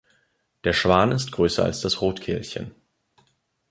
Der 0.63 0.73
Schwan 0.73 1.11
ist 1.11 1.31
größer 1.31 1.63
als 1.63 1.81
das 1.81 2.01
Rotkehlchen. 2.01 2.73